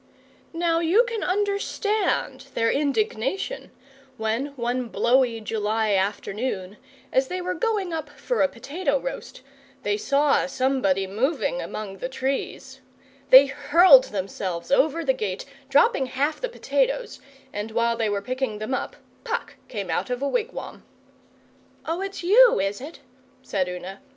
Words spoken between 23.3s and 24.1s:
said Una.